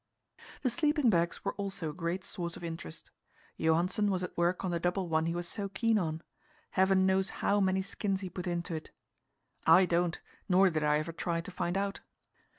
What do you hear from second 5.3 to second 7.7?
was so keen on. Heaven knows how